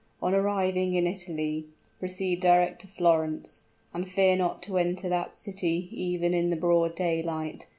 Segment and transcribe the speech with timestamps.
[0.19, 1.65] On arriving in Italy,
[1.99, 3.61] proceed direct to Florence;
[3.93, 7.67] and fear not to enter that city even in the broad daylight.